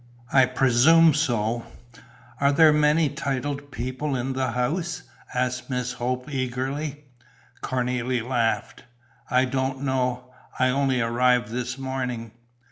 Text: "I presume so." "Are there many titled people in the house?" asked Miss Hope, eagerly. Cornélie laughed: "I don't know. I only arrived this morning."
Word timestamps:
"I 0.33 0.47
presume 0.47 1.13
so." 1.13 1.63
"Are 2.39 2.51
there 2.51 2.73
many 2.73 3.07
titled 3.07 3.69
people 3.71 4.15
in 4.15 4.33
the 4.33 4.53
house?" 4.53 5.03
asked 5.31 5.69
Miss 5.69 5.93
Hope, 5.93 6.27
eagerly. 6.33 7.03
Cornélie 7.61 8.27
laughed: 8.27 8.85
"I 9.29 9.45
don't 9.45 9.83
know. 9.83 10.33
I 10.57 10.69
only 10.69 11.01
arrived 11.01 11.49
this 11.49 11.77
morning." 11.77 12.31